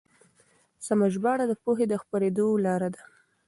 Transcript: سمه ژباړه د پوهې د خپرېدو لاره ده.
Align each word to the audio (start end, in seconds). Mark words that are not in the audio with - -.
سمه 0.85 1.07
ژباړه 1.13 1.45
د 1.47 1.53
پوهې 1.63 1.85
د 1.89 1.93
خپرېدو 2.03 2.47
لاره 2.65 2.89
ده. 2.95 3.01